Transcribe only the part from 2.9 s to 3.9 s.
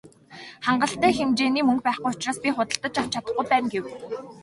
авч чадахгүй байна" гэв.